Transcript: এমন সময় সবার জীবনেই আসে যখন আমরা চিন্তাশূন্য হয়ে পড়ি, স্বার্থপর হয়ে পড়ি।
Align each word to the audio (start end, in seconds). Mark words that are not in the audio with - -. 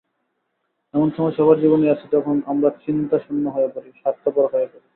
এমন 0.93 1.09
সময় 1.11 1.33
সবার 1.37 1.57
জীবনেই 1.59 1.93
আসে 1.95 2.05
যখন 2.11 2.35
আমরা 2.47 2.69
চিন্তাশূন্য 2.85 3.45
হয়ে 3.49 3.69
পড়ি, 3.73 3.89
স্বার্থপর 3.99 4.45
হয়ে 4.53 4.67
পড়ি। 4.67 4.87